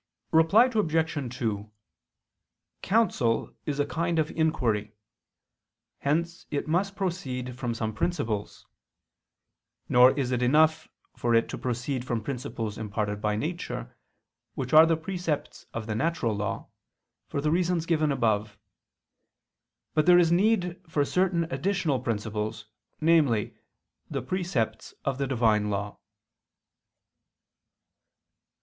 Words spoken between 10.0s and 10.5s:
is it